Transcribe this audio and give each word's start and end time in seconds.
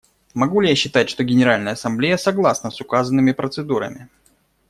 Могу 0.33 0.61
ли 0.61 0.69
я 0.69 0.73
считать, 0.73 1.11
что 1.11 1.23
Генеральная 1.23 1.73
Ассамблея 1.73 2.17
согласна 2.17 2.71
с 2.71 2.81
указанными 2.81 3.33
процедурами? 3.33 4.09